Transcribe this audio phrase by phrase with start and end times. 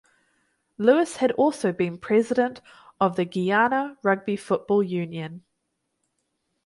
[0.79, 2.59] Lewis had also been president
[2.99, 5.43] of the Guyana Rugby Football Union.